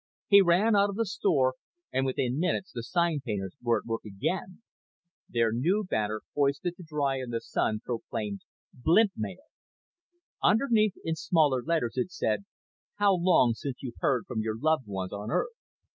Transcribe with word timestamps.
He 0.29 0.41
ran 0.41 0.75
out 0.75 0.89
of 0.89 0.95
the 0.95 1.05
store 1.05 1.53
and 1.93 2.07
within 2.07 2.39
minutes 2.39 2.71
the 2.71 2.81
sign 2.81 3.19
painters 3.23 3.53
were 3.61 3.77
at 3.77 3.85
work 3.85 4.03
again. 4.03 4.63
Their 5.29 5.51
new 5.51 5.85
banner, 5.87 6.23
hoisted 6.33 6.75
to 6.77 6.83
dry 6.83 7.19
in 7.19 7.29
the 7.29 7.39
sun, 7.39 7.81
proclaimed: 7.85 8.41
BLIMP 8.73 9.11
MAIL. 9.15 9.45
Underneath, 10.41 10.95
in 11.03 11.13
smaller 11.13 11.61
letters, 11.61 11.97
it 11.97 12.11
said: 12.11 12.45
_How 12.99 13.15
long 13.21 13.53
since 13.53 13.83
you've 13.83 13.93
heard 13.99 14.25
from 14.25 14.41
your 14.41 14.57
loved 14.57 14.87
ones 14.87 15.13
on 15.13 15.29
Earth? 15.29 15.53